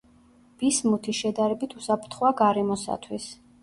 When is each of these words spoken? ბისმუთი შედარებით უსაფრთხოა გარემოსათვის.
ბისმუთი 0.63 1.15
შედარებით 1.19 1.79
უსაფრთხოა 1.83 2.37
გარემოსათვის. 2.45 3.35